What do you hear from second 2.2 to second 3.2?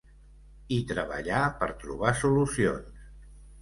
solucions.